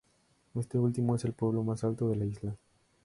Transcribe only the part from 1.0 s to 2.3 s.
es el pueblo más alto de la